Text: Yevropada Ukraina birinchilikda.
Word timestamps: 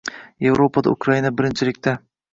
Yevropada 0.45 0.93
Ukraina 0.97 1.33
birinchilikda. 1.43 1.99